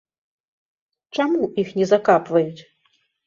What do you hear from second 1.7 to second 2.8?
не закапваюць?